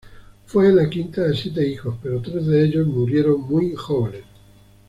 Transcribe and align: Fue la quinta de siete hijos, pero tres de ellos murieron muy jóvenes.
Fue 0.47 0.73
la 0.73 0.89
quinta 0.89 1.21
de 1.21 1.37
siete 1.37 1.63
hijos, 1.67 1.95
pero 2.01 2.23
tres 2.23 2.47
de 2.47 2.63
ellos 2.65 2.87
murieron 2.87 3.39
muy 3.41 3.75
jóvenes. 3.75 4.23